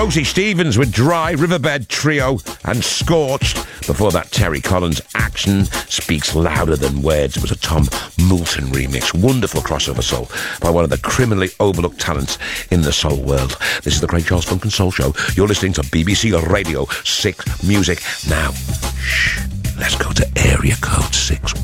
Rosie 0.00 0.24
Stevens 0.24 0.78
with 0.78 0.90
Dry, 0.90 1.32
Riverbed 1.32 1.90
Trio, 1.90 2.38
and 2.64 2.82
Scorched. 2.82 3.56
Before 3.86 4.10
that, 4.12 4.30
Terry 4.30 4.62
Collins' 4.62 5.02
Action 5.14 5.66
Speaks 5.90 6.34
Louder 6.34 6.74
Than 6.74 7.02
Words. 7.02 7.36
It 7.36 7.42
was 7.42 7.50
a 7.50 7.56
Tom 7.56 7.86
Moulton 8.18 8.64
remix. 8.68 9.12
Wonderful 9.12 9.60
crossover 9.60 10.02
soul 10.02 10.30
by 10.58 10.70
one 10.70 10.84
of 10.84 10.90
the 10.90 10.96
criminally 10.96 11.50
overlooked 11.60 12.00
talents 12.00 12.38
in 12.70 12.80
the 12.80 12.92
soul 12.92 13.20
world. 13.22 13.58
This 13.82 13.92
is 13.92 14.00
the 14.00 14.06
Craig 14.06 14.24
Charles 14.24 14.46
Funk 14.46 14.62
and 14.62 14.72
Soul 14.72 14.90
Show. 14.90 15.12
You're 15.34 15.46
listening 15.46 15.74
to 15.74 15.82
BBC 15.82 16.32
Radio 16.50 16.86
6 16.86 17.62
Music. 17.62 18.00
Now, 18.26 18.52
shh, 19.02 19.38
let's 19.78 19.96
go 19.96 20.10
to 20.12 20.26
area 20.34 20.76
code 20.80 21.14
615. 21.14 21.59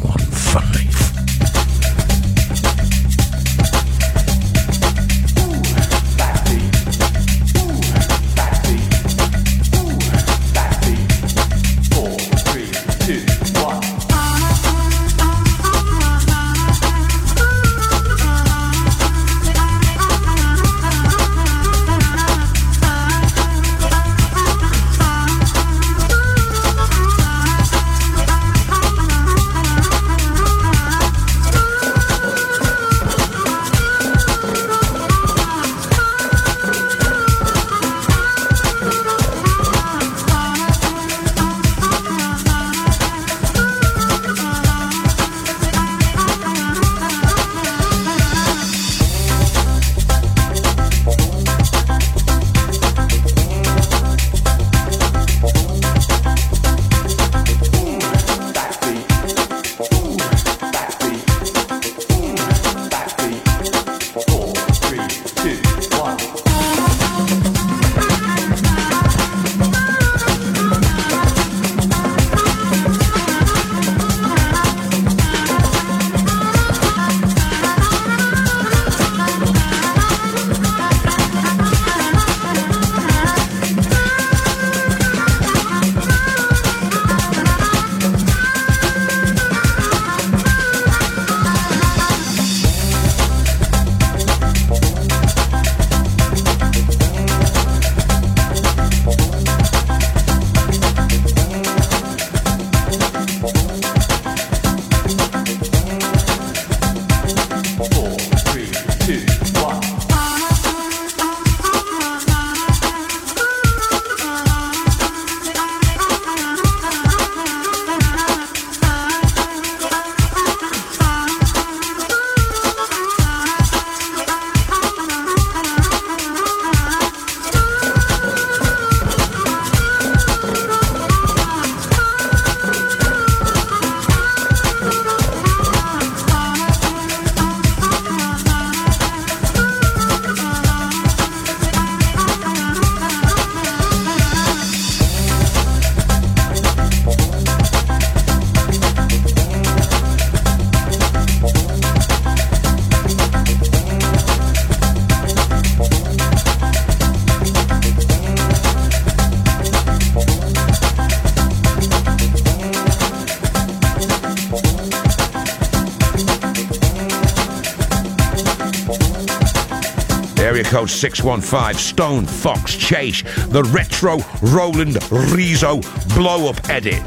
Code 170.65 170.91
615 170.91 171.75
Stone 171.75 172.27
Fox 172.27 172.77
Chase, 172.77 173.22
the 173.49 173.62
retro 173.65 174.19
Roland 174.43 174.99
Riso 175.11 175.81
blow 176.15 176.49
up 176.49 176.69
edit. 176.69 177.03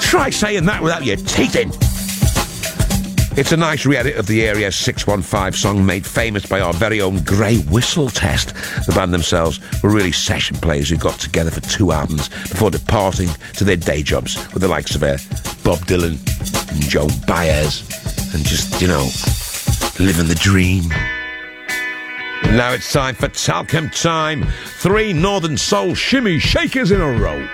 Try 0.00 0.30
saying 0.30 0.64
that 0.66 0.82
without 0.82 1.04
your 1.04 1.16
teeth 1.16 1.56
in. 1.56 1.70
It's 3.38 3.52
a 3.52 3.56
nice 3.56 3.84
re-edit 3.84 4.16
of 4.16 4.26
the 4.26 4.46
Area 4.46 4.72
615 4.72 5.52
song 5.52 5.84
made 5.84 6.06
famous 6.06 6.46
by 6.46 6.60
our 6.60 6.72
very 6.72 7.02
own 7.02 7.22
Grey 7.22 7.58
Whistle 7.58 8.08
Test. 8.08 8.54
The 8.86 8.92
band 8.94 9.12
themselves 9.12 9.60
were 9.82 9.90
really 9.90 10.12
session 10.12 10.56
players 10.56 10.88
who 10.88 10.96
got 10.96 11.20
together 11.20 11.50
for 11.50 11.60
two 11.60 11.92
albums 11.92 12.28
before 12.28 12.70
departing 12.70 13.28
to 13.54 13.64
their 13.64 13.76
day 13.76 14.02
jobs 14.02 14.36
with 14.54 14.62
the 14.62 14.68
likes 14.68 14.94
of 14.94 15.02
uh, 15.02 15.18
Bob 15.62 15.80
Dylan 15.80 16.16
and 16.72 16.80
Joan 16.82 17.10
Baez 17.26 17.82
and 18.34 18.44
just, 18.44 18.80
you 18.80 18.88
know, 18.88 19.06
living 19.98 20.28
the 20.28 20.38
dream. 20.40 20.84
Now 22.56 22.72
it's 22.72 22.90
time 22.90 23.14
for 23.14 23.28
Talcum 23.28 23.90
Time. 23.90 24.42
Three 24.64 25.12
Northern 25.12 25.58
Soul 25.58 25.94
shimmy 25.94 26.38
shakers 26.38 26.90
in 26.90 27.02
a 27.02 27.12
row. 27.12 27.46